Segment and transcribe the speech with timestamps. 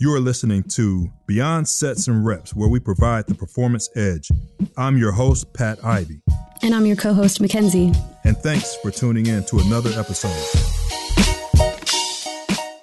[0.00, 4.28] You are listening to Beyond Sets and Reps, where we provide the performance edge.
[4.76, 6.20] I'm your host, Pat Ivey.
[6.62, 7.92] And I'm your co host, Mackenzie.
[8.24, 10.34] And thanks for tuning in to another episode.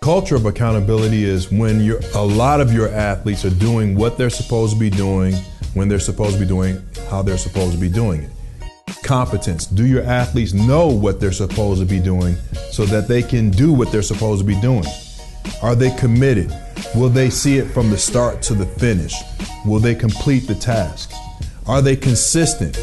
[0.01, 1.81] Culture of accountability is when
[2.15, 5.35] a lot of your athletes are doing what they're supposed to be doing,
[5.73, 8.31] when they're supposed to be doing, how they're supposed to be doing it.
[9.03, 9.65] Competence.
[9.65, 12.35] Do your athletes know what they're supposed to be doing
[12.71, 14.85] so that they can do what they're supposed to be doing?
[15.61, 16.51] Are they committed?
[16.95, 19.13] Will they see it from the start to the finish?
[19.65, 21.11] Will they complete the task?
[21.67, 22.77] Are they consistent?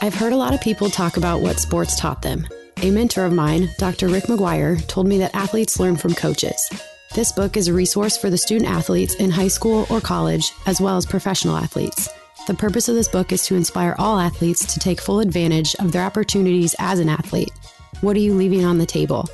[0.00, 2.46] I've heard a lot of people talk about what sports taught them.
[2.82, 4.08] A mentor of mine, Dr.
[4.08, 6.68] Rick McGuire, told me that athletes learn from coaches.
[7.14, 10.80] This book is a resource for the student athletes in high school or college, as
[10.80, 12.08] well as professional athletes.
[12.48, 15.92] The purpose of this book is to inspire all athletes to take full advantage of
[15.92, 17.52] their opportunities as an athlete.
[18.00, 19.28] What are you leaving on the table?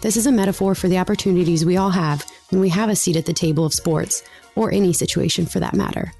[0.00, 3.16] This is a metaphor for the opportunities we all have when we have a seat
[3.16, 4.22] at the table of sports,
[4.56, 6.10] or any situation for that matter.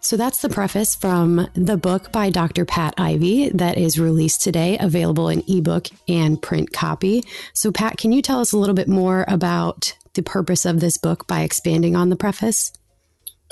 [0.00, 2.64] So that's the preface from the book by Dr.
[2.64, 7.22] Pat Ivey that is released today, available in ebook and print copy.
[7.52, 10.96] So, Pat, can you tell us a little bit more about the purpose of this
[10.96, 12.72] book by expanding on the preface?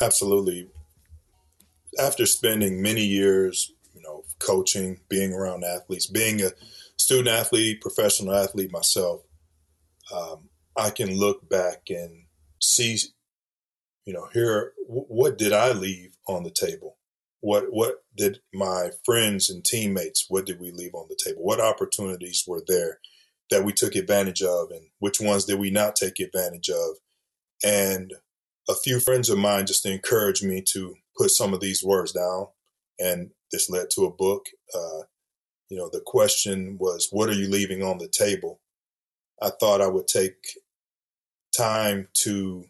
[0.00, 0.68] Absolutely
[1.98, 6.50] after spending many years, you know, coaching, being around athletes, being a
[6.96, 9.22] student athlete, professional athlete myself,
[10.12, 12.24] um, I can look back and
[12.60, 12.98] see,
[14.04, 16.96] you know, here what did I leave on the table?
[17.40, 20.26] What what did my friends and teammates?
[20.28, 21.42] What did we leave on the table?
[21.42, 22.98] What opportunities were there
[23.50, 26.96] that we took advantage of, and which ones did we not take advantage of?
[27.64, 28.12] And
[28.68, 32.46] a few friends of mine just encouraged me to put some of these words down,
[32.98, 34.46] and this led to a book.
[34.74, 35.02] Uh,
[35.68, 38.60] you know, the question was, "What are you leaving on the table?"
[39.42, 40.36] I thought I would take
[41.56, 42.64] time to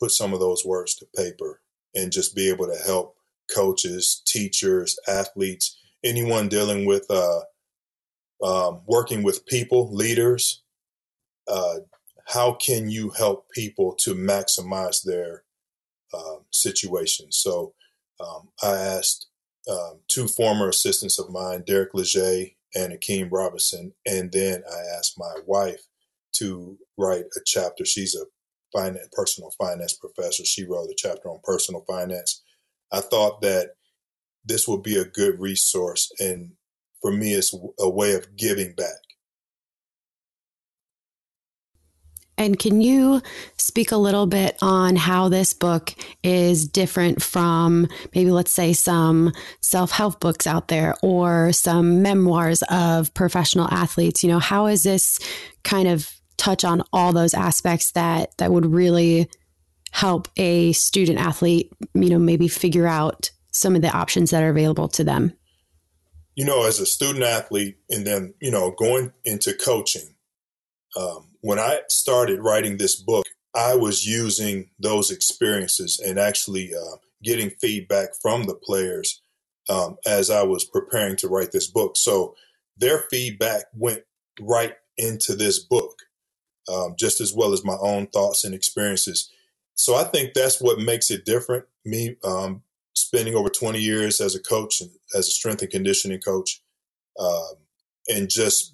[0.00, 1.60] put some of those words to paper
[1.94, 3.16] and just be able to help
[3.54, 7.40] coaches, teachers, athletes, anyone dealing with uh,
[8.42, 10.62] um, working with people, leaders.
[11.48, 11.80] Uh,
[12.26, 15.44] how can you help people to maximize their
[16.14, 17.30] um, situation?
[17.30, 17.74] So
[18.22, 19.28] um, I asked
[19.70, 25.18] um, two former assistants of mine, Derek Leger and Akeem Robinson, and then I asked
[25.18, 25.82] my wife
[26.36, 27.84] to write a chapter.
[27.84, 28.24] She's a
[28.76, 30.44] finance, personal finance professor.
[30.44, 32.42] She wrote a chapter on personal finance.
[32.90, 33.74] I thought that
[34.44, 36.52] this would be a good resource, and
[37.00, 39.11] for me, it's a way of giving back.
[42.42, 43.22] And can you
[43.56, 45.94] speak a little bit on how this book
[46.24, 47.86] is different from
[48.16, 54.24] maybe, let's say, some self help books out there or some memoirs of professional athletes?
[54.24, 55.20] You know, how is this
[55.62, 59.30] kind of touch on all those aspects that that would really
[59.92, 64.50] help a student athlete, you know, maybe figure out some of the options that are
[64.50, 65.32] available to them?
[66.34, 70.16] You know, as a student athlete, and then you know, going into coaching.
[70.98, 76.96] Um, when I started writing this book, I was using those experiences and actually uh,
[77.22, 79.20] getting feedback from the players
[79.68, 81.96] um, as I was preparing to write this book.
[81.96, 82.34] So
[82.76, 84.02] their feedback went
[84.40, 85.98] right into this book,
[86.72, 89.30] um, just as well as my own thoughts and experiences.
[89.74, 91.64] So I think that's what makes it different.
[91.84, 92.62] Me um,
[92.94, 96.62] spending over 20 years as a coach and as a strength and conditioning coach,
[97.18, 97.54] um,
[98.08, 98.71] and just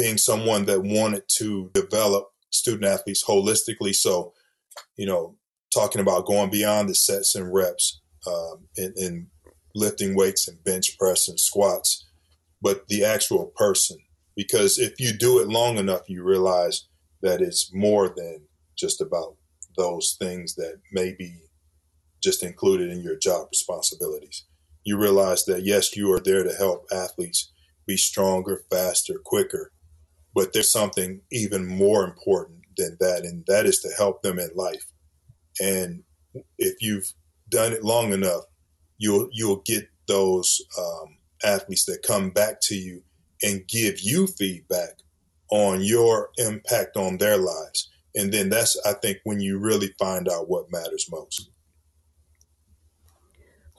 [0.00, 3.94] being someone that wanted to develop student athletes holistically.
[3.94, 4.32] So,
[4.96, 5.36] you know,
[5.74, 9.26] talking about going beyond the sets and reps um, and, and
[9.74, 12.08] lifting weights and bench press and squats,
[12.62, 13.98] but the actual person.
[14.34, 16.88] Because if you do it long enough, you realize
[17.20, 18.46] that it's more than
[18.78, 19.36] just about
[19.76, 21.34] those things that may be
[22.22, 24.46] just included in your job responsibilities.
[24.82, 27.52] You realize that, yes, you are there to help athletes
[27.86, 29.72] be stronger, faster, quicker,
[30.34, 34.50] but there's something even more important than that, and that is to help them in
[34.54, 34.86] life.
[35.60, 36.02] And
[36.58, 37.12] if you've
[37.48, 38.44] done it long enough,
[38.98, 43.02] you'll you'll get those um, athletes that come back to you
[43.42, 45.00] and give you feedback
[45.50, 47.90] on your impact on their lives.
[48.14, 51.50] And then that's I think when you really find out what matters most.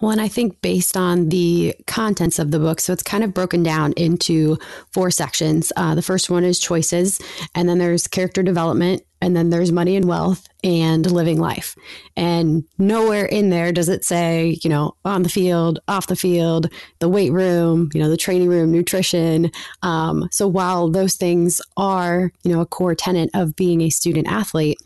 [0.01, 3.36] Well, and I think based on the contents of the book, so it's kind of
[3.36, 4.57] broken down into
[4.92, 5.71] four sections.
[5.75, 7.21] Uh, the first one is choices,
[7.53, 11.75] and then there's character development, and then there's money and wealth and living life.
[12.18, 16.71] And nowhere in there does it say, you know, on the field, off the field,
[16.97, 19.51] the weight room, you know, the training room, nutrition.
[19.83, 24.27] Um, so while those things are, you know, a core tenet of being a student
[24.27, 24.80] athlete,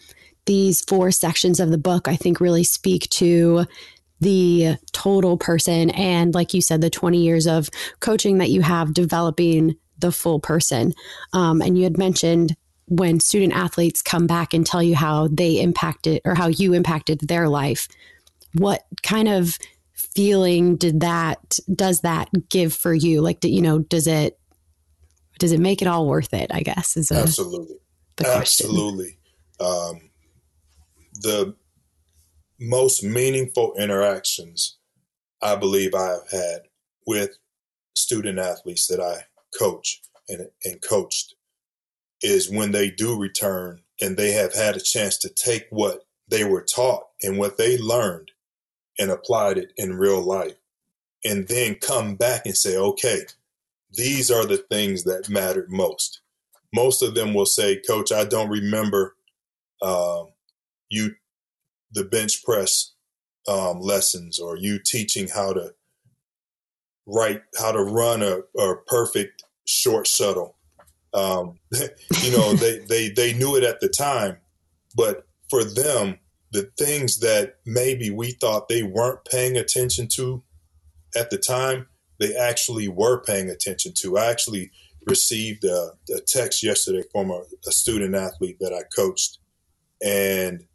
[0.46, 3.66] these four sections of the book, I think, really speak to
[4.20, 5.90] the total person.
[5.92, 7.70] And like you said, the 20 years of
[8.00, 10.94] coaching that you have developing the full person.
[11.34, 12.56] Um, and you had mentioned
[12.88, 17.20] when student athletes come back and tell you how they impacted or how you impacted
[17.22, 17.88] their life,
[18.54, 19.58] what kind of
[19.94, 23.22] feeling did that does that give for you?
[23.22, 24.40] Like, do, you know, does it
[25.40, 26.52] does it make it all worth it?
[26.54, 27.78] I guess is absolutely,
[28.24, 29.18] absolutely.
[29.60, 30.10] Um,
[31.22, 31.56] the
[32.60, 34.78] most meaningful interactions
[35.42, 36.62] I believe I have had
[37.06, 37.38] with
[37.96, 39.26] student athletes that I
[39.58, 41.36] coach and, and coached
[42.22, 46.44] is when they do return and they have had a chance to take what they
[46.44, 48.32] were taught and what they learned
[48.98, 50.56] and applied it in real life
[51.24, 53.22] and then come back and say, okay,
[53.92, 56.22] these are the things that mattered most.
[56.74, 59.16] Most of them will say, Coach, I don't remember
[59.82, 60.28] um,
[60.90, 61.16] you,
[61.96, 62.94] the bench press
[63.48, 65.74] um, lessons, or you teaching how to
[67.08, 70.56] write, how to run a, a perfect short shuttle
[71.16, 71.58] um,
[72.22, 74.38] you know, they, they, they knew it at the time,
[74.96, 76.20] but for them,
[76.52, 80.44] the things that maybe we thought they weren't paying attention to
[81.16, 81.88] at the time,
[82.20, 84.18] they actually were paying attention to.
[84.18, 84.72] I actually
[85.08, 89.40] received a, a text yesterday from a, a, student athlete that I coached.
[90.04, 90.66] And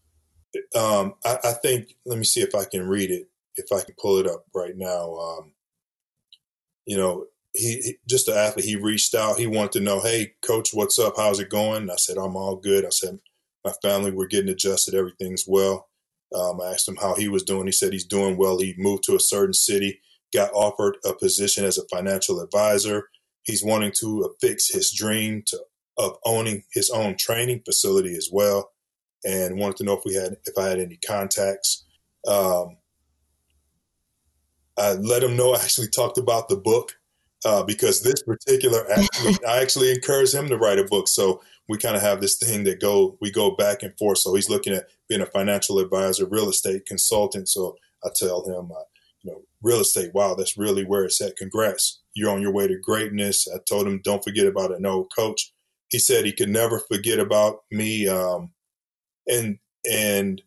[0.77, 3.95] um, I, I, think, let me see if I can read it, if I can
[4.01, 5.15] pull it up right now.
[5.17, 5.53] Um,
[6.87, 8.65] you know, he, he, just an athlete.
[8.65, 9.39] He reached out.
[9.39, 11.15] He wanted to know, hey, coach, what's up?
[11.17, 11.83] How's it going?
[11.83, 12.85] And I said, I'm all good.
[12.85, 13.19] I said,
[13.65, 14.95] my family, we're getting adjusted.
[14.95, 15.89] Everything's well.
[16.35, 17.67] Um, I asked him how he was doing.
[17.67, 18.59] He said he's doing well.
[18.59, 20.01] He moved to a certain city,
[20.33, 23.09] got offered a position as a financial advisor.
[23.43, 25.59] He's wanting to fix his dream to
[26.01, 28.71] of owning his own training facility as well,
[29.25, 31.87] and wanted to know if we had if I had any contacts.
[32.27, 32.77] Um,
[34.79, 35.53] I let him know.
[35.53, 36.97] I actually talked about the book
[37.45, 41.09] uh, because this particular athlete, I actually encourage him to write a book.
[41.09, 44.19] So we kind of have this thing that go we go back and forth.
[44.19, 47.49] So he's looking at being a financial advisor, real estate consultant.
[47.49, 48.85] So I tell him, uh,
[49.23, 50.11] you know, real estate.
[50.15, 51.37] Wow, that's really where it's at.
[51.37, 53.47] Congrats, you're on your way to greatness.
[53.49, 54.81] I told him, don't forget about it.
[54.81, 55.53] No, coach.
[55.89, 58.07] He said he could never forget about me.
[58.09, 58.53] Um,
[59.31, 59.59] and
[59.91, 60.43] and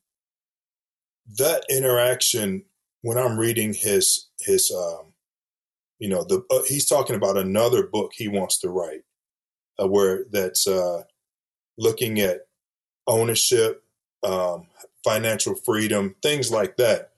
[1.38, 2.66] that interaction
[3.02, 5.14] when I'm reading his his um,
[6.00, 9.04] you know, the uh, he's talking about another book he wants to write,
[9.80, 11.04] uh, where that's uh,
[11.78, 12.42] looking at
[13.08, 13.84] ownership,
[14.24, 14.68] um,
[15.04, 17.12] financial freedom, things like that.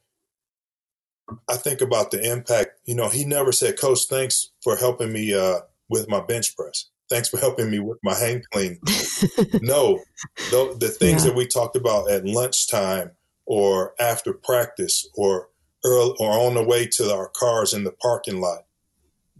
[1.49, 2.79] I think about the impact.
[2.85, 6.89] You know, he never said, "Coach, thanks for helping me uh, with my bench press.
[7.09, 8.79] Thanks for helping me with my hang clean."
[9.61, 10.03] no,
[10.51, 11.29] the, the things yeah.
[11.29, 13.11] that we talked about at lunchtime
[13.45, 15.49] or after practice or
[15.83, 18.65] early, or on the way to our cars in the parking lot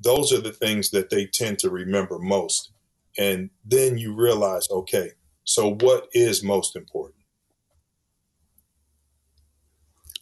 [0.06, 2.71] those are the things that they tend to remember most.
[3.17, 5.12] And then you realize, okay,
[5.44, 7.15] so what is most important?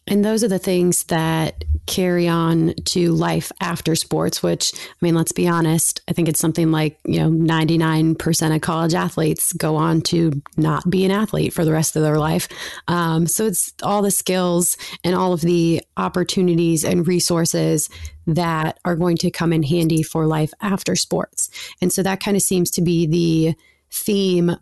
[0.06, 5.14] And those are the things that carry on to life after sports, which, I mean,
[5.14, 9.76] let's be honest, I think it's something like, you know, 99% of college athletes go
[9.76, 12.48] on to not be an athlete for the rest of their life.
[12.88, 17.88] Um, so it's all the skills and all of the opportunities and resources
[18.26, 21.50] that are going to come in handy for life after sports.
[21.80, 23.54] And so that kind of seems to be the
[23.90, 24.56] theme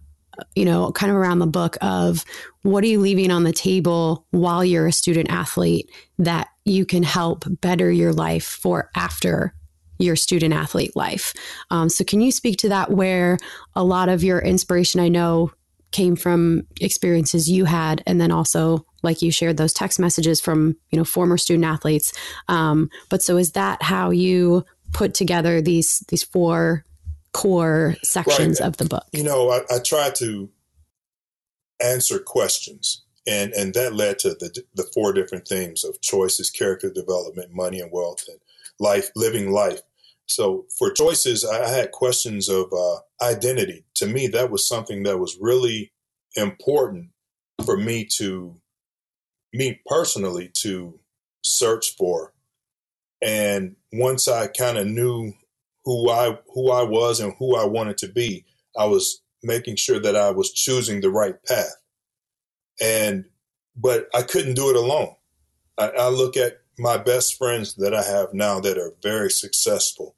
[0.55, 2.25] you know, kind of around the book of
[2.63, 7.03] what are you leaving on the table while you're a student athlete that you can
[7.03, 9.55] help better your life for after
[9.99, 11.33] your student athlete life.
[11.71, 13.39] Um, so, can you speak to that where
[13.75, 15.53] a lot of your inspiration, I know,
[15.91, 20.77] came from experiences you had, and then also, like you shared, those text messages from
[20.91, 22.13] you know former student athletes.
[22.49, 26.85] Um, but so, is that how you put together these these four
[27.33, 28.67] core sections right.
[28.67, 29.07] of the book?
[29.13, 30.51] You know, I, I try to
[31.83, 33.05] answer questions.
[33.27, 37.81] And, and that led to the, the four different themes of choices, character development, money
[37.81, 38.39] and wealth, and
[38.81, 39.81] life, living life.
[40.27, 43.85] So for choices, I had questions of uh, identity.
[43.97, 45.93] To me, that was something that was really
[46.35, 47.11] important
[47.65, 48.57] for me to,
[49.53, 50.99] me personally, to
[51.45, 52.33] search for.
[53.21, 55.35] And once I kind of knew
[55.85, 58.45] who I who I was and who I wanted to be,
[58.77, 61.77] I was making sure that I was choosing the right path.
[62.81, 63.25] And,
[63.77, 65.15] but I couldn't do it alone.
[65.79, 70.17] I, I look at my best friends that I have now that are very successful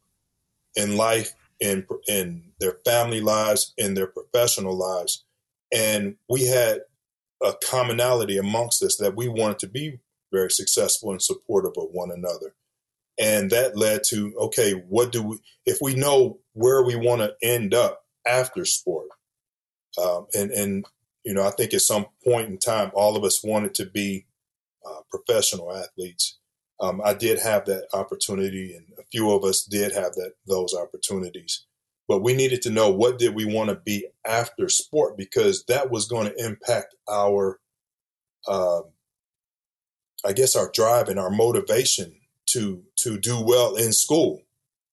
[0.76, 5.24] in life, in, in their family lives, in their professional lives.
[5.72, 6.82] And we had
[7.42, 10.00] a commonality amongst us that we wanted to be
[10.32, 12.54] very successful and supportive of one another.
[13.18, 17.34] And that led to, okay, what do we, if we know where we want to
[17.42, 19.08] end up after sport,
[20.02, 20.84] um, and, and,
[21.24, 24.26] you know, I think at some point in time, all of us wanted to be
[24.84, 26.38] uh, professional athletes.
[26.80, 30.74] Um, I did have that opportunity, and a few of us did have that those
[30.74, 31.64] opportunities.
[32.08, 35.90] But we needed to know what did we want to be after sport because that
[35.90, 37.60] was going to impact our,
[38.46, 38.82] uh,
[40.24, 42.16] I guess, our drive and our motivation
[42.54, 44.42] to to do well in school.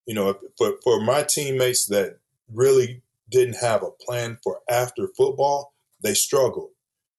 [0.06, 2.18] You know, for for my teammates that
[2.53, 6.72] really didn't have a plan for after football, they struggled.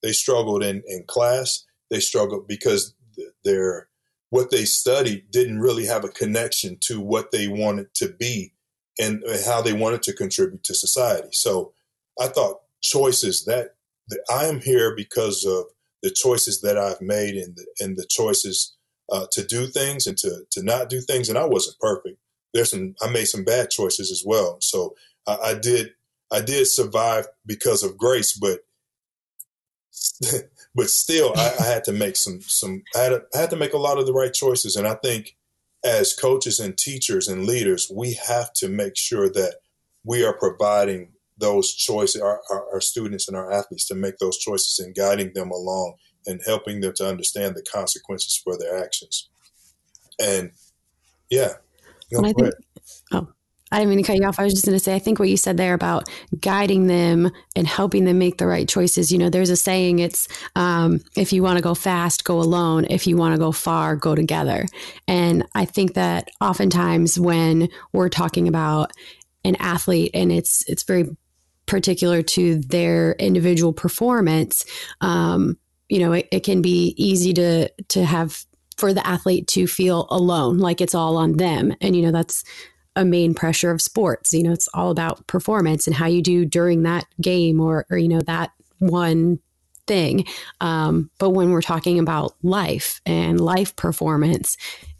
[0.02, 1.64] They struggled in in class.
[1.90, 2.94] They struggled because
[3.44, 3.88] their
[4.30, 8.52] what they studied didn't really have a connection to what they wanted to be
[8.98, 11.28] and how they wanted to contribute to society.
[11.32, 11.74] So
[12.18, 13.74] I thought choices that,
[14.08, 15.66] that I am here because of
[16.02, 18.74] the choices that I've made and the, and the choices
[19.10, 21.28] uh, to do things and to to not do things.
[21.28, 22.18] And I wasn't perfect.
[22.54, 24.58] There's some I made some bad choices as well.
[24.60, 24.94] So
[25.26, 25.94] I, I did
[26.32, 28.60] I did survive because of grace, but
[30.74, 33.56] but still I, I, had to make some some I had, to, I had to
[33.56, 34.76] make a lot of the right choices.
[34.76, 35.36] And I think
[35.84, 39.56] as coaches and teachers and leaders, we have to make sure that
[40.04, 44.38] we are providing those choices, our, our, our, students and our athletes to make those
[44.38, 45.94] choices and guiding them along
[46.26, 49.28] and helping them to understand the consequences for their actions.
[50.20, 50.52] And
[51.30, 51.54] yeah.
[52.10, 52.54] No, I think,
[53.12, 53.28] oh,
[53.72, 54.38] I didn't mean to cut you off.
[54.38, 56.06] I was just going to say, I think what you said there about
[56.40, 59.10] guiding them and helping them make the right choices.
[59.10, 62.86] You know, there's a saying it's um, if you want to go fast, go alone.
[62.90, 64.66] If you want to go far, go together.
[65.08, 68.92] And I think that oftentimes when we're talking about
[69.42, 71.08] an athlete and it's it's very
[71.64, 74.66] particular to their individual performance,
[75.00, 75.56] um,
[75.92, 78.46] you know, it, it can be easy to to have
[78.78, 81.74] for the athlete to feel alone, like it's all on them.
[81.82, 82.44] And you know, that's
[82.96, 84.32] a main pressure of sports.
[84.32, 87.98] You know, it's all about performance and how you do during that game or, or
[87.98, 89.38] you know, that one
[89.86, 90.24] thing.
[90.62, 94.56] Um, but when we're talking about life and life performance,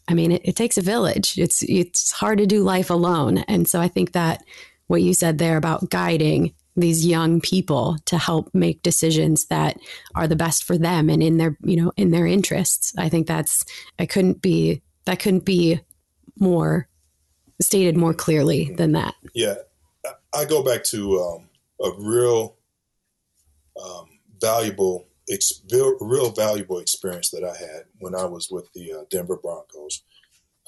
[0.09, 1.39] I mean, it, it, takes a village.
[1.39, 4.45] It's it's hard to do life alone, and so I think that
[4.89, 9.77] what you said there about guiding these young people to help make decisions that
[10.15, 12.93] are the best for them and in their you know in their interests.
[12.97, 13.65] I think that's
[13.99, 15.81] I couldn't be that couldn't be
[16.39, 16.89] more
[17.61, 19.15] stated more clearly than that.
[19.35, 19.55] Yeah,
[20.35, 21.49] I go back to um,
[21.83, 22.57] a real
[23.83, 24.07] um,
[24.41, 29.37] valuable, ex- real valuable experience that I had when I was with the uh, Denver
[29.37, 30.03] Broncos.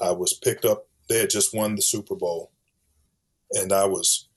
[0.01, 2.53] I was picked up; they had just won the Super Bowl,
[3.53, 4.29] and I was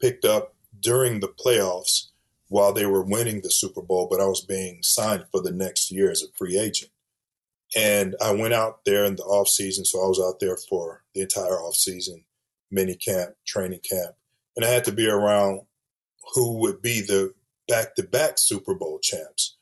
[0.00, 0.53] picked up
[0.84, 2.10] during the playoffs
[2.48, 4.06] while they were winning the Super Bowl.
[4.08, 6.92] But I was being signed for the next year as a free agent.
[7.76, 11.02] And I went out there in the off season, so I was out there for
[11.12, 12.24] the entire off season,
[12.70, 14.14] mini camp, training camp,
[14.54, 15.62] and I had to be around
[16.34, 17.34] who would be the
[17.66, 19.56] back to back Super Bowl champs.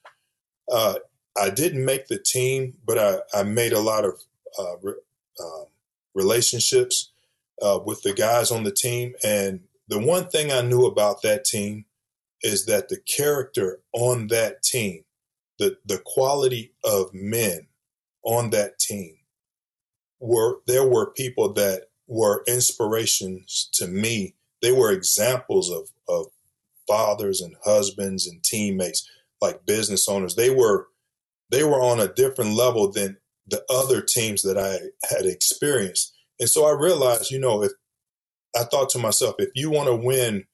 [0.71, 0.97] Uh,
[1.41, 4.21] I didn't make the team, but I, I made a lot of
[4.59, 4.95] uh, re,
[5.41, 5.65] um,
[6.15, 7.11] relationships
[7.63, 9.15] uh, with the guys on the team.
[9.25, 9.61] And
[9.93, 11.85] the one thing I knew about that team
[12.41, 15.05] is that the character on that team,
[15.59, 17.67] the, the quality of men
[18.23, 19.19] on that team
[20.19, 24.35] were there were people that were inspirations to me.
[24.63, 26.29] They were examples of of
[26.89, 29.07] fathers and husbands and teammates,
[29.43, 30.37] like business owners.
[30.37, 30.89] They were
[31.51, 34.79] they were on a different level than the other teams that I
[35.15, 36.15] had experienced.
[36.41, 37.73] And so I realized, you know, if
[38.57, 40.45] I thought to myself, if you want to win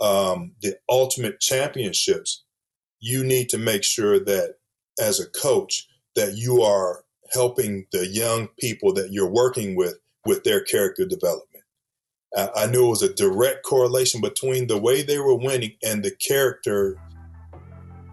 [0.00, 2.44] um, the ultimate championships,
[3.00, 4.56] you need to make sure that
[5.00, 10.44] as a coach that you are helping the young people that you're working with with
[10.44, 11.64] their character development.
[12.36, 16.10] I knew it was a direct correlation between the way they were winning and the
[16.10, 16.96] character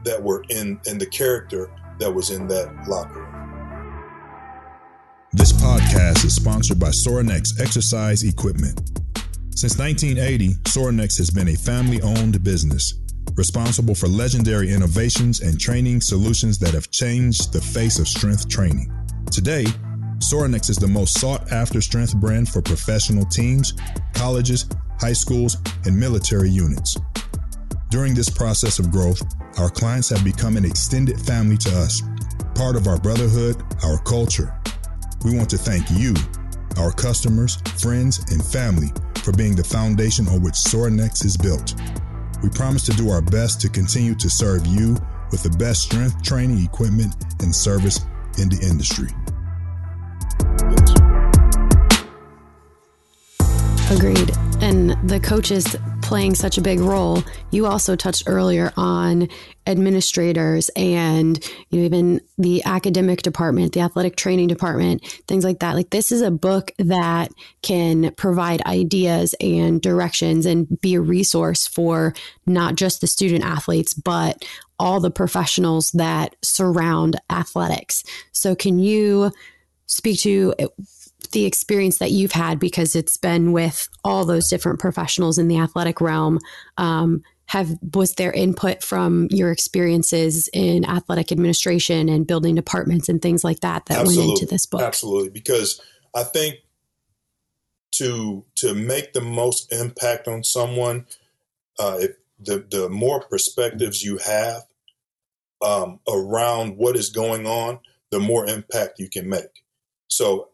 [0.05, 3.31] that were in and the character that was in that locker room.
[5.33, 9.04] This podcast is sponsored by Sorinex Exercise Equipment.
[9.55, 12.95] Since 1980, Sorinex has been a family owned business
[13.37, 18.91] responsible for legendary innovations and training solutions that have changed the face of strength training.
[19.31, 19.63] Today,
[20.17, 23.71] Sorinex is the most sought after strength brand for professional teams,
[24.13, 24.67] colleges,
[24.99, 26.97] high schools, and military units.
[27.89, 29.21] During this process of growth,
[29.57, 32.01] our clients have become an extended family to us,
[32.55, 34.53] part of our brotherhood, our culture.
[35.23, 36.13] We want to thank you,
[36.77, 38.91] our customers, friends, and family
[39.25, 41.73] for being the foundation on which Sorinex is built.
[42.43, 44.95] We promise to do our best to continue to serve you
[45.31, 47.99] with the best strength training equipment and service
[48.37, 49.09] in the industry.
[53.89, 54.44] Agreed.
[54.65, 57.23] And the coaches playing such a big role.
[57.51, 59.29] You also touched earlier on
[59.67, 61.37] administrators and
[61.69, 65.75] you know even the academic department, the athletic training department, things like that.
[65.75, 67.31] Like this is a book that
[67.61, 72.15] can provide ideas and directions and be a resource for
[72.47, 74.43] not just the student athletes but
[74.79, 78.03] all the professionals that surround athletics.
[78.31, 79.31] So can you
[79.85, 80.55] speak to
[81.31, 85.57] the experience that you've had because it's been with all those different professionals in the
[85.57, 86.39] athletic realm
[86.77, 93.21] um, have was there input from your experiences in athletic administration and building departments and
[93.21, 94.27] things like that that absolutely.
[94.27, 94.81] went into this book?
[94.81, 95.29] Absolutely.
[95.29, 95.81] Because
[96.15, 96.55] i think
[97.91, 101.05] to to make the most impact on someone
[101.79, 104.63] uh, if the the more perspectives you have
[105.61, 107.79] um, around what is going on
[108.11, 109.63] the more impact you can make.
[110.07, 110.49] So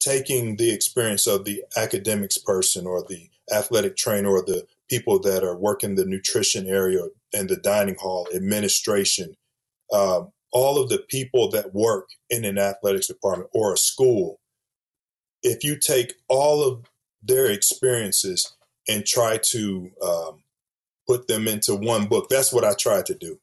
[0.00, 5.44] taking the experience of the academics person or the athletic trainer or the people that
[5.44, 9.36] are working the nutrition area and the dining hall administration
[9.92, 14.40] um, all of the people that work in an athletics department or a school
[15.42, 16.84] if you take all of
[17.22, 18.56] their experiences
[18.88, 20.42] and try to um,
[21.06, 23.38] put them into one book that's what i tried to do.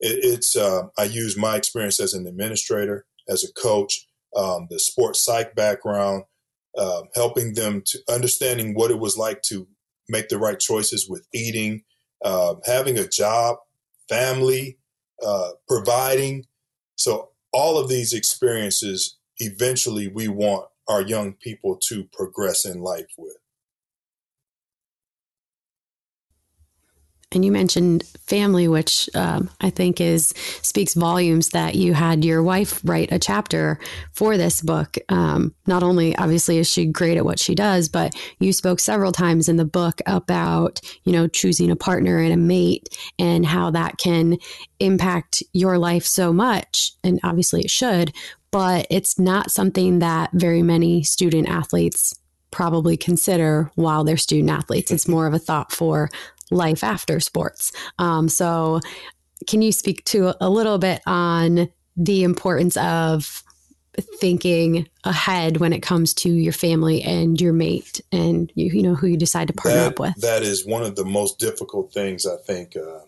[0.00, 4.78] It, it's uh, i use my experience as an administrator as a coach um, the
[4.78, 6.24] sports psych background,
[6.76, 9.68] uh, helping them to understanding what it was like to
[10.08, 11.82] make the right choices with eating,
[12.24, 13.56] uh, having a job,
[14.08, 14.78] family,
[15.24, 16.44] uh, providing.
[16.96, 23.06] So all of these experiences, eventually, we want our young people to progress in life
[23.16, 23.36] with.
[27.32, 32.42] And you mentioned family, which um, I think is speaks volumes that you had your
[32.42, 33.78] wife write a chapter
[34.12, 34.96] for this book.
[35.08, 39.12] Um, not only obviously is she great at what she does, but you spoke several
[39.12, 43.70] times in the book about you know choosing a partner and a mate and how
[43.70, 44.38] that can
[44.78, 46.92] impact your life so much.
[47.02, 48.12] And obviously it should,
[48.50, 52.14] but it's not something that very many student athletes
[52.52, 54.92] probably consider while they're student athletes.
[54.92, 56.08] It's more of a thought for
[56.52, 57.72] life after sports.
[57.98, 58.80] Um, so,
[59.46, 63.42] can you speak to a little bit on the importance of
[64.00, 68.94] thinking ahead when it comes to your family and your mate and you, you know
[68.94, 70.14] who you decide to partner that, up with?
[70.16, 73.00] That is one of the most difficult things I think uh,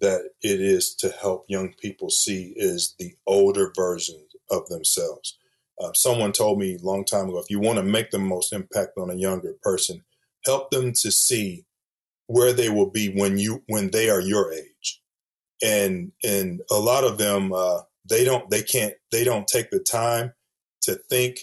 [0.00, 5.36] that it is to help young people see is the older version of themselves.
[5.80, 8.52] Uh, someone told me a long time ago if you want to make the most
[8.52, 10.04] impact on a younger person,
[10.44, 11.64] help them to see
[12.28, 15.02] where they will be when you when they are your age.
[15.62, 19.80] And and a lot of them uh, they don't they can't they don't take the
[19.80, 20.34] time
[20.82, 21.40] to think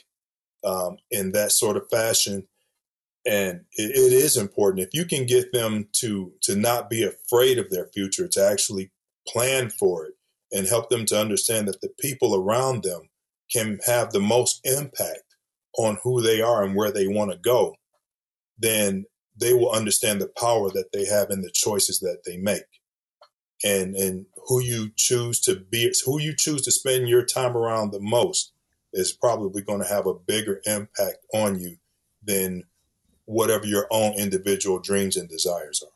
[0.64, 2.48] um, in that sort of fashion.
[3.28, 4.88] And it, it is important.
[4.88, 8.92] If you can get them to to not be afraid of their future to actually
[9.28, 10.14] plan for it
[10.52, 13.10] and help them to understand that the people around them
[13.52, 15.36] can have the most impact
[15.78, 17.76] on who they are and where they want to go
[18.58, 22.64] then they will understand the power that they have in the choices that they make.
[23.64, 27.92] And and who you choose to be who you choose to spend your time around
[27.92, 28.52] the most
[28.94, 31.78] is probably going to have a bigger impact on you
[32.24, 32.64] than
[33.26, 35.92] whatever your own individual dreams and desires are.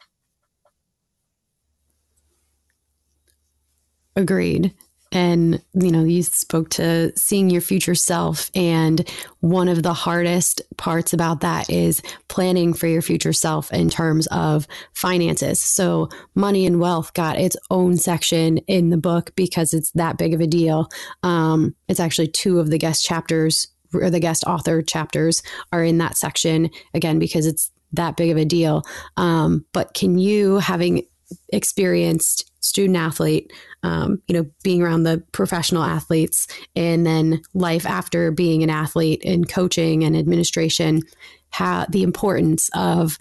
[4.22, 4.74] Agreed
[5.12, 10.62] and you know you spoke to seeing your future self and one of the hardest
[10.78, 15.60] parts about that is planning for your future self in terms of finances.
[15.60, 20.34] So money and wealth got its own section in the book because it's that big
[20.34, 20.90] of a deal.
[21.24, 25.42] Um, it's actually two of the guest chapters or the guest author chapters
[25.72, 28.84] are in that section again because it's that big of a deal.
[29.18, 31.04] Um, but can you having
[31.50, 33.52] experienced student athlete,
[33.84, 39.22] um, you know, being around the professional athletes, and then life after being an athlete
[39.24, 41.02] in coaching and administration,
[41.50, 43.18] how the importance of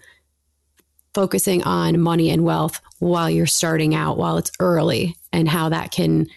[1.13, 5.91] focusing on money and wealth while you're starting out, while it's early, and how that
[5.91, 6.27] can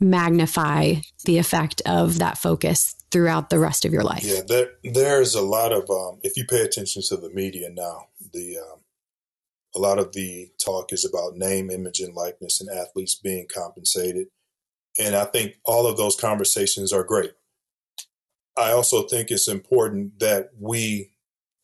[0.00, 4.24] magnify the effect of that focus throughout the rest of your life.
[4.24, 8.06] Yeah, there, there's a lot of, um, if you pay attention to the media now,
[8.32, 8.80] the um,
[9.74, 14.26] a lot of the talk is about name, image, and likeness and athletes being compensated.
[14.98, 17.32] And I think all of those conversations are great.
[18.56, 21.12] I also think it's important that we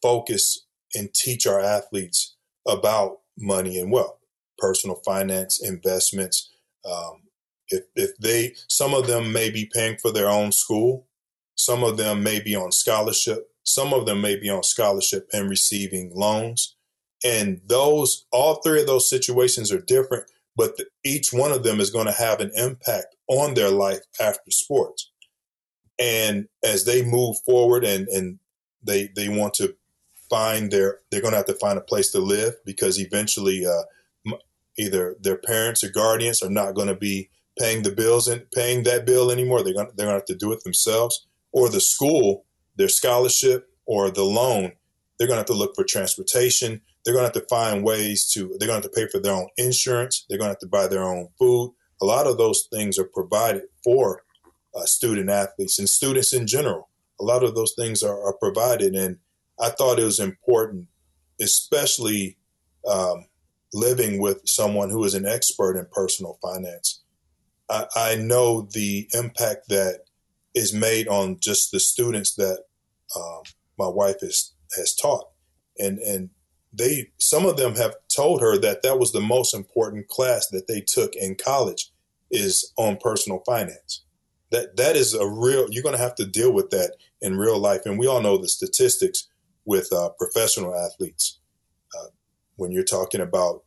[0.01, 4.19] focus and teach our athletes about money and wealth,
[4.59, 6.51] personal finance, investments.
[6.88, 7.23] Um,
[7.69, 11.09] if, if they, some of them may be paying for their own school,
[11.57, 15.51] some of them may be on scholarship, some of them may be on scholarship and
[15.51, 16.75] receiving loans.
[17.24, 20.24] And those, all three of those situations are different,
[20.55, 24.00] but the, each one of them is going to have an impact on their life
[24.20, 25.11] after sports.
[25.98, 28.38] And as they move forward and, and
[28.83, 29.74] they, they want to
[30.29, 33.83] find their, they're going to have to find a place to live because eventually, uh,
[34.79, 38.83] either their parents or guardians are not going to be paying the bills and paying
[38.83, 39.62] that bill anymore.
[39.62, 42.44] They're going, to, they're going to have to do it themselves or the school,
[42.76, 44.72] their scholarship or the loan,
[45.18, 46.83] they're going to have to look for transportation.
[47.07, 49.21] They're going to have to find ways to, they're going to have to pay for
[49.21, 50.27] their own insurance.
[50.29, 51.73] They're going to have to buy their own food.
[52.03, 54.25] A lot of those things are provided for
[54.75, 56.90] uh, student athletes and students in general.
[57.21, 58.95] A lot of those things are, are provided.
[58.95, 59.19] And
[59.61, 60.88] I thought it was important,
[61.40, 62.38] especially
[62.90, 63.27] um,
[63.73, 67.05] living with someone who is an expert in personal finance.
[67.71, 70.01] I, I know the impact that
[70.55, 72.64] is made on just the students that
[73.14, 73.42] um,
[73.79, 75.29] my wife has has taught,
[75.79, 76.31] and and
[76.72, 80.66] they some of them have told her that that was the most important class that
[80.68, 81.90] they took in college
[82.31, 84.05] is on personal finance.
[84.50, 85.66] That that is a real.
[85.70, 88.38] You're going to have to deal with that in real life, and we all know
[88.38, 89.29] the statistics
[89.64, 91.40] with uh, professional athletes.
[91.96, 92.09] Uh,
[92.57, 93.64] when you're talking about,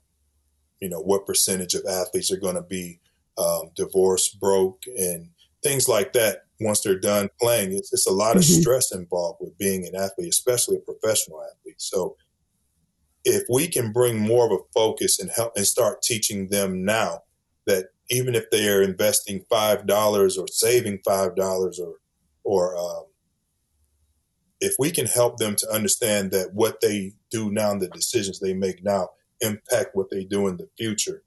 [0.80, 3.00] you know, what percentage of athletes are going to be
[3.38, 5.30] um, divorced, broke, and
[5.64, 7.74] things like that once they're done playing.
[7.74, 8.62] It's, it's a lot of mm-hmm.
[8.62, 11.82] stress involved with being an athlete, especially a professional athlete.
[11.82, 12.18] So
[13.26, 17.22] if we can bring more of a focus and help and start teaching them now
[17.68, 21.96] that even if they are investing five dollars or saving five dollars or
[22.44, 23.04] or um,
[24.62, 28.40] if we can help them to understand that what they do now and the decisions
[28.40, 29.10] they make now
[29.42, 31.24] impact what they do in the future,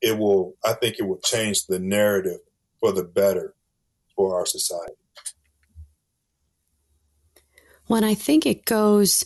[0.00, 2.40] it will I think it will change the narrative
[2.80, 3.54] for the better
[4.16, 4.94] for our society.
[7.88, 9.24] Well, I think it goes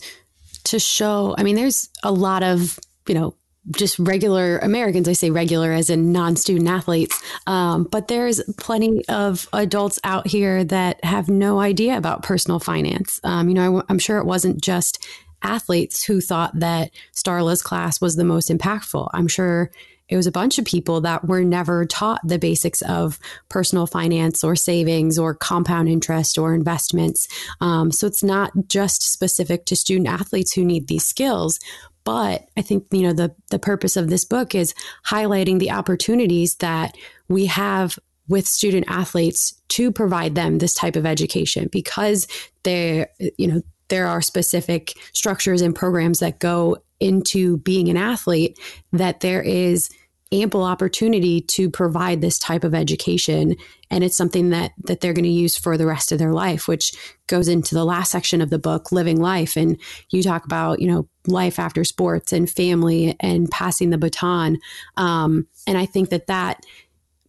[0.65, 3.35] to show, I mean, there's a lot of, you know,
[3.71, 5.07] just regular Americans.
[5.07, 7.19] I say regular as in non student athletes.
[7.47, 13.19] Um, but there's plenty of adults out here that have no idea about personal finance.
[13.23, 15.05] Um, you know, I, I'm sure it wasn't just
[15.41, 19.09] athletes who thought that Starla's class was the most impactful.
[19.13, 19.71] I'm sure
[20.07, 24.43] it was a bunch of people that were never taught the basics of personal finance
[24.43, 27.27] or savings or compound interest or investments.
[27.59, 31.59] Um, so it's not just specific to student athletes who need these skills.
[32.03, 34.75] But I think you know the the purpose of this book is
[35.07, 36.95] highlighting the opportunities that
[37.27, 42.27] we have with student athletes to provide them this type of education because
[42.63, 48.59] they you know there are specific structures and programs that go into being an athlete
[48.91, 49.89] that there is
[50.31, 53.55] ample opportunity to provide this type of education.
[53.91, 56.67] And it's something that that they're going to use for the rest of their life
[56.67, 56.93] which
[57.27, 59.55] goes into the last section of the book living life.
[59.55, 59.79] And
[60.09, 64.57] you talk about you know life after sports and family and passing the baton.
[64.97, 66.63] Um, and i think that that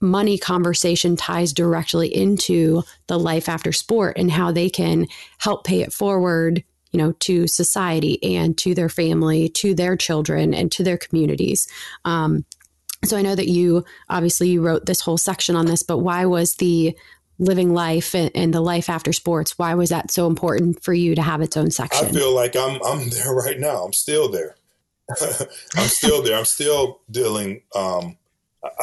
[0.00, 5.07] money conversation ties directly into the life after sport and how they can
[5.38, 10.55] help pay it forward you know, to society and to their family, to their children,
[10.55, 11.68] and to their communities.
[12.05, 12.44] Um,
[13.05, 16.25] so I know that you obviously you wrote this whole section on this, but why
[16.27, 16.96] was the
[17.38, 21.14] living life and, and, the life after sports why was that so important for you
[21.14, 22.07] to have its own section?
[22.07, 23.85] I feel like I'm I'm there right now.
[23.85, 24.57] I'm still there.
[25.77, 26.37] I'm still there.
[26.37, 27.62] I'm still dealing.
[27.75, 28.16] Um,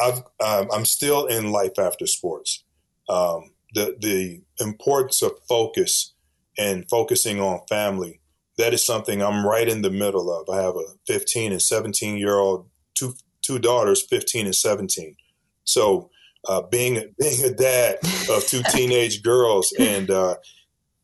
[0.02, 2.62] I've um, I'm still in life after sports.
[3.08, 6.13] Um, the the importance of focus
[6.58, 8.20] and focusing on family,
[8.58, 10.48] that is something I'm right in the middle of.
[10.48, 15.16] I have a 15 and 17 year old, two two daughters, 15 and 17.
[15.64, 16.10] So
[16.46, 17.98] uh, being being a dad
[18.30, 20.36] of two teenage girls, and uh,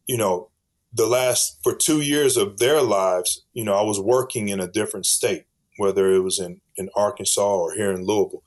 [0.07, 0.51] you know,
[0.93, 4.71] the last for two years of their lives, you know, I was working in a
[4.71, 5.45] different state,
[5.79, 8.43] whether it was in in Arkansas or here in Louisville.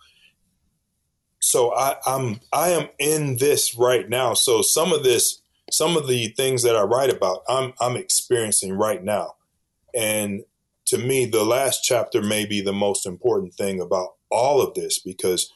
[1.39, 4.33] So I, I'm I am in this right now.
[4.33, 5.41] So some of this
[5.73, 9.37] some of the things that I write about, I'm I'm experiencing right now,
[9.95, 10.43] and
[10.85, 14.99] to me, the last chapter may be the most important thing about all of this
[14.99, 15.51] because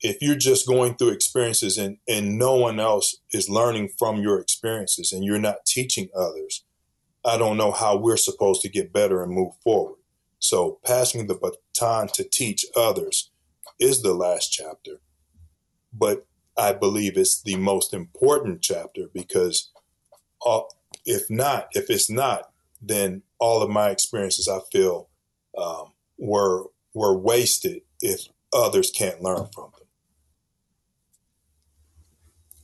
[0.00, 4.40] if you're just going through experiences and, and no one else is learning from your
[4.40, 6.64] experiences and you're not teaching others,
[7.24, 9.96] I don't know how we're supposed to get better and move forward.
[10.40, 13.30] So passing the baton to teach others
[13.78, 15.00] is the last chapter.
[15.92, 16.26] But
[16.58, 19.70] I believe it's the most important chapter because
[20.44, 20.60] uh,
[21.04, 25.08] if not, if it's not, then all of my experiences I feel
[25.56, 26.64] um, were
[26.94, 29.86] were wasted if others can't learn from them.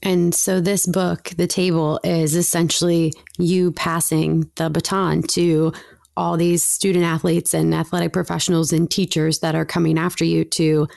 [0.01, 5.71] And so this book, The Table, is essentially you passing the baton to
[6.17, 10.87] all these student athletes and athletic professionals and teachers that are coming after you to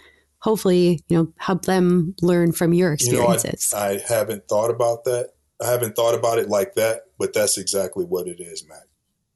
[0.47, 3.73] hopefully, you know, help them learn from your experiences.
[3.73, 5.31] You know, I, I haven't thought about that.
[5.61, 8.85] I haven't thought about it like that, but that's exactly what it is, Matt.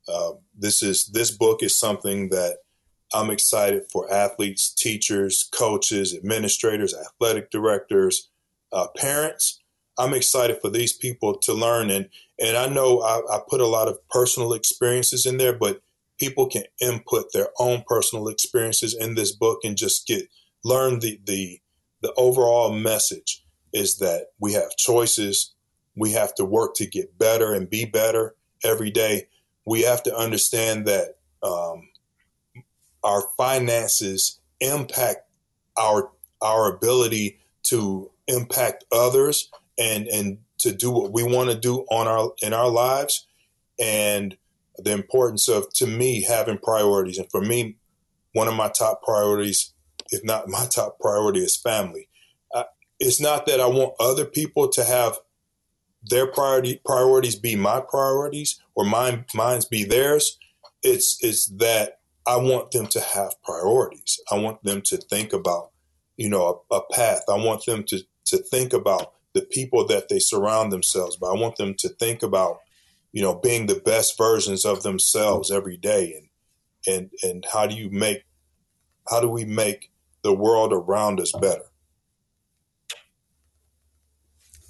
[0.07, 2.59] Uh, this is this book is something that
[3.12, 8.31] I'm excited for athletes, teachers, coaches, administrators, athletic directors,
[8.73, 9.61] uh, parents.
[9.99, 13.66] I'm excited for these people to learn, and and I know I, I put a
[13.66, 15.83] lot of personal experiences in there, but
[16.20, 20.29] people can input their own personal experiences in this book and just get
[20.64, 21.61] learn the the
[22.03, 25.55] the overall message is that we have choices.
[25.96, 29.29] We have to work to get better and be better every day.
[29.66, 31.88] We have to understand that um,
[33.05, 35.27] our finances impact
[35.79, 36.11] our
[36.42, 42.07] our ability to impact others and and to do what we want to do on
[42.07, 43.27] our in our lives
[43.79, 44.37] and
[44.77, 47.77] the importance of to me having priorities and for me
[48.33, 49.73] one of my top priorities
[50.11, 52.09] if not my top priority is family.
[53.03, 55.18] It's not that i want other people to have
[56.03, 60.38] their priority priorities be my priorities or mine mine's be theirs.
[60.83, 64.20] It's it's that i want them to have priorities.
[64.31, 65.70] I want them to think about
[66.16, 67.23] you know a, a path.
[67.29, 71.29] I want them to to think about the people that they surround themselves by.
[71.29, 72.59] I want them to think about,
[73.12, 76.14] you know, being the best versions of themselves every day.
[76.16, 76.27] And
[76.87, 78.25] and and how do you make
[79.09, 79.89] how do we make
[80.22, 81.64] the world around us better?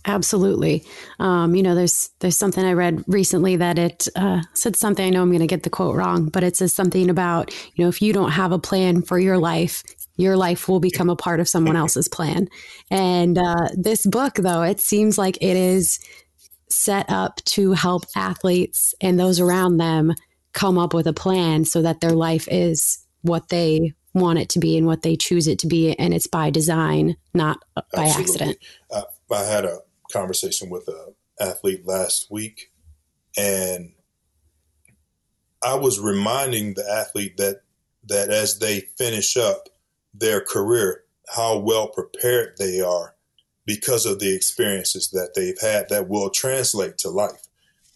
[0.06, 0.82] Absolutely.
[1.18, 5.04] Um, you know, there's there's something I read recently that it uh, said something.
[5.04, 7.84] I know I'm going to get the quote wrong, but it says something about you
[7.84, 9.82] know if you don't have a plan for your life,
[10.16, 12.48] your life will become a part of someone else's plan.
[12.90, 15.98] And uh, this book, though, it seems like it is
[16.70, 20.14] set up to help athletes and those around them
[20.52, 24.58] come up with a plan so that their life is what they want it to
[24.58, 25.94] be and what they choose it to be.
[25.94, 28.22] And it's by design, not by Absolutely.
[28.22, 28.58] accident.
[28.90, 29.78] Uh, I had a
[30.12, 32.72] conversation with an athlete last week,
[33.36, 33.92] and
[35.62, 37.62] I was reminding the athlete that
[38.08, 39.68] that as they finish up,
[40.14, 43.14] their career, how well prepared they are
[43.66, 47.46] because of the experiences that they've had that will translate to life.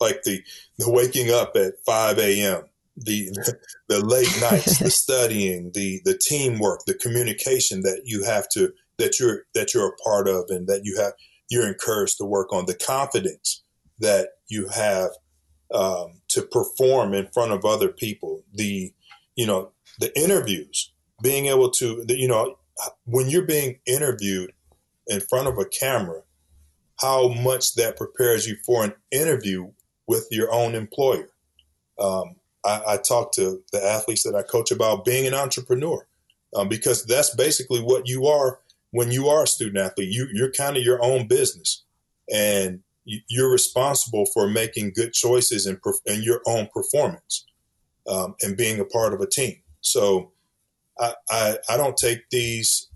[0.00, 0.42] Like the,
[0.79, 2.64] the waking up at 5 a.m.,
[2.96, 3.30] the,
[3.88, 9.18] the late nights, the studying, the, the teamwork, the communication that you have to, that
[9.18, 11.12] you're, that you're a part of and that you have,
[11.48, 13.62] you're encouraged to work on the confidence
[13.98, 15.11] that you have
[15.72, 18.92] um, to perform in front of other people, the,
[19.37, 22.59] you know, the interviews being able to, you know,
[23.04, 24.52] when you're being interviewed
[25.07, 26.22] in front of a camera,
[27.00, 29.70] how much that prepares you for an interview
[30.07, 31.30] with your own employer.
[31.98, 36.07] Um, I, I, talk to the athletes that I coach about being an entrepreneur
[36.55, 40.11] um, because that's basically what you are when you are a student athlete.
[40.11, 41.83] You, you're kind of your own business
[42.33, 45.79] and you're responsible for making good choices in,
[46.22, 47.44] your own performance
[48.09, 49.57] um, and being a part of a team.
[49.81, 50.33] So
[50.98, 52.88] I, I, I don't take these,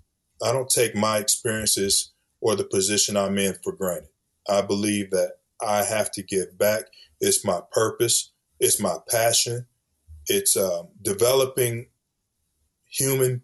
[0.43, 4.09] I don't take my experiences or the position I'm in for granted.
[4.49, 6.85] I believe that I have to give back.
[7.19, 8.31] It's my purpose.
[8.59, 9.65] It's my passion.
[10.27, 11.87] It's um, developing
[12.85, 13.43] human,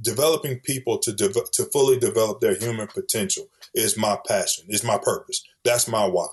[0.00, 4.66] developing people to de- to fully develop their human potential is my passion.
[4.68, 5.44] Is my purpose.
[5.64, 6.28] That's my why.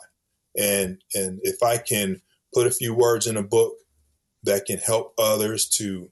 [0.58, 2.22] And and if I can
[2.54, 3.76] put a few words in a book
[4.44, 6.10] that can help others to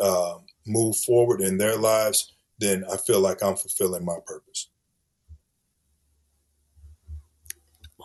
[0.00, 4.68] um, move forward in their lives, then I feel like I'm fulfilling my purpose.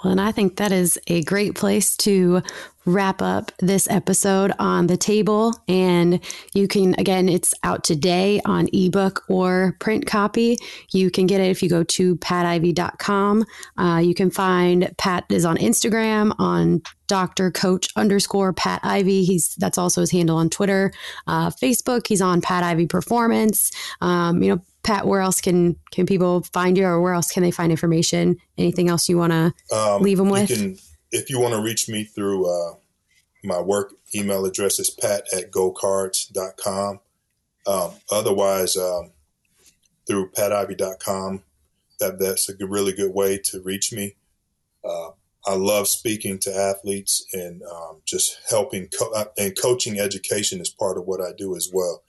[0.04, 2.42] Well, and I think that is a great place to
[2.86, 5.54] wrap up this episode on the table.
[5.68, 6.22] And
[6.54, 10.58] you can, again, it's out today on ebook or print copy.
[10.94, 13.46] You can get it if you go to pativey.com.
[13.78, 17.52] Uh, you can find Pat is on Instagram on Dr.
[17.52, 19.24] Coach underscore Pat Ivey.
[19.24, 20.94] He's that's also his handle on Twitter,
[21.26, 22.08] uh, Facebook.
[22.08, 23.72] He's on Pat Ivey Performance.
[24.02, 27.44] Um, you know, Pat, where else can can people find you, or where else can
[27.44, 28.38] they find information?
[28.58, 30.50] Anything else you want to um, leave them with?
[30.50, 30.78] You can,
[31.12, 32.76] if you want to reach me through uh,
[33.44, 37.02] my work email address is pat at gocards.com.
[37.68, 39.12] Um, otherwise, um,
[40.08, 41.44] through pativey.com,
[42.00, 44.16] that, that's a good, really good way to reach me.
[44.86, 45.10] Uh,
[45.46, 50.70] I love speaking to athletes and um, just helping co- uh, and coaching education is
[50.70, 52.04] part of what I do as well.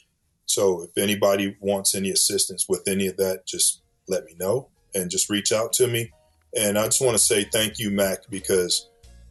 [0.48, 5.10] So if anybody wants any assistance with any of that, just let me know and
[5.10, 6.10] just reach out to me.
[6.58, 8.88] And I just want to say thank you, Mac, because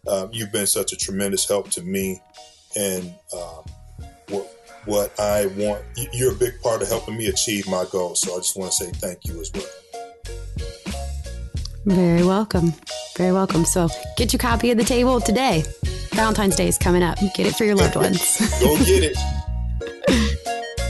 [0.08, 2.22] um, you've been such a tremendous help to me
[2.76, 3.66] and um,
[4.30, 5.84] what, what I want.
[6.14, 8.22] You're a big part of helping me achieve my goals.
[8.22, 9.66] So I just want to say thank you as well.
[11.88, 12.74] Very welcome.
[13.18, 13.66] Very welcome.
[13.66, 15.64] So get your copy of the table today.
[16.12, 17.18] Valentine's Day is coming up.
[17.34, 18.38] Get it for your loved ones.
[18.60, 20.34] Go get it.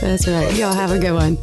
[0.00, 0.54] That's right.
[0.54, 1.38] Y'all have a good one.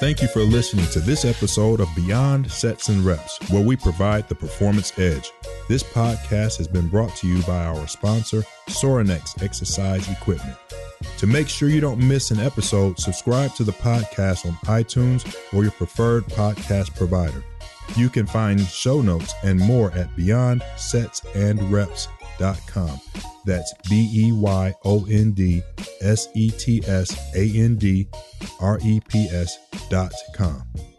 [0.00, 4.28] Thank you for listening to this episode of Beyond Sets and Reps, where we provide
[4.28, 5.30] the performance edge.
[5.68, 10.56] This podcast has been brought to you by our sponsor, Sorinex Exercise Equipment.
[11.18, 15.64] To make sure you don't miss an episode, subscribe to the podcast on iTunes or
[15.64, 17.44] your preferred podcast provider.
[17.94, 20.08] You can find show notes and more at
[23.44, 25.62] That's B E Y O N D
[26.00, 28.08] S E T S A N D
[28.60, 30.89] R E P S dot com.